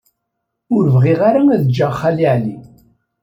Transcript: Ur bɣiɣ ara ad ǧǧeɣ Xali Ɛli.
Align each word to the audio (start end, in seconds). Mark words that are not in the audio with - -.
Ur 0.75 0.83
bɣiɣ 0.95 1.19
ara 1.29 1.41
ad 1.53 1.61
ǧǧeɣ 1.69 1.91
Xali 2.01 2.25
Ɛli. 2.33 2.55